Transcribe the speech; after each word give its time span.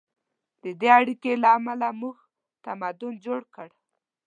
د 0.63 0.65
دې 0.79 0.89
اړیکې 0.99 1.31
له 1.43 1.47
امله 1.57 1.87
موږ 1.99 2.17
تمدن 2.65 3.13
جوړ 3.25 3.39
کړ. 3.55 3.69